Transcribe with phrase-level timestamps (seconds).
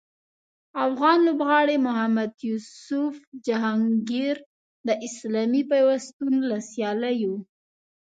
[0.87, 3.13] افغان لوبغاړي محمد یوسف
[3.45, 4.35] جهانګیر
[4.87, 7.35] د اسلامي پیوستون له سیالیو